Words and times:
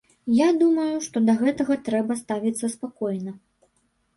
Я 0.37 0.45
думаю, 0.61 0.95
што 1.07 1.21
да 1.27 1.35
гэтага 1.41 1.77
трэба 1.91 2.17
ставіцца 2.23 2.71
спакойна. 2.77 3.31